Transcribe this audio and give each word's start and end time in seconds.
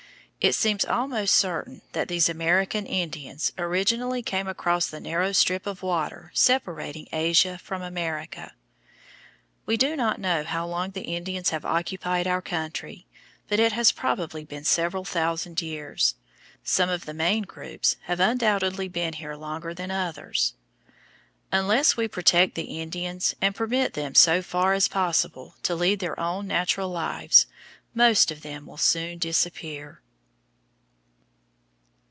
It 0.43 0.55
seems 0.55 0.83
almost 0.83 1.35
certain 1.35 1.83
that 1.91 2.07
these 2.07 2.27
American 2.27 2.87
Indians 2.87 3.51
originally 3.59 4.23
came 4.23 4.47
across 4.47 4.87
the 4.87 4.99
narrow 4.99 5.33
strip 5.33 5.67
of 5.67 5.83
water 5.83 6.31
separating 6.33 7.07
Asia 7.13 7.59
from 7.59 7.83
America. 7.83 8.55
We 9.67 9.77
do 9.77 9.95
not 9.95 10.19
know 10.19 10.43
how 10.43 10.65
long 10.65 10.89
the 10.89 11.03
Indians 11.03 11.51
have 11.51 11.63
occupied 11.63 12.25
our 12.25 12.41
country, 12.41 13.05
but 13.47 13.59
it 13.59 13.73
has 13.73 13.91
probably 13.91 14.43
been 14.43 14.63
several 14.63 15.05
thousand 15.05 15.61
years. 15.61 16.15
Some 16.63 16.89
of 16.89 17.05
the 17.05 17.13
main 17.13 17.43
groups 17.43 17.97
have 18.05 18.19
undoubtedly 18.19 18.87
been 18.87 19.13
here 19.13 19.35
longer 19.35 19.75
than 19.75 19.91
others. 19.91 20.55
Unless 21.51 21.97
we 21.97 22.07
protect 22.07 22.55
the 22.55 22.79
Indians 22.81 23.35
and 23.41 23.53
permit 23.53 23.93
them 23.93 24.15
so 24.15 24.41
far 24.41 24.73
as 24.73 24.87
possible 24.87 25.53
to 25.61 25.75
lead 25.75 25.99
their 25.99 26.19
own 26.19 26.47
natural 26.47 26.89
lives, 26.89 27.45
most 27.93 28.31
of 28.31 28.41
them 28.41 28.65
will 28.65 28.77
soon 28.77 29.19
disappear. 29.19 30.01